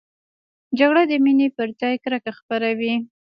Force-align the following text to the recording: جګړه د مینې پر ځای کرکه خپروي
جګړه 0.79 1.01
د 1.11 1.13
مینې 1.23 1.47
پر 1.57 1.67
ځای 1.79 1.95
کرکه 2.03 2.31
خپروي 2.39 2.93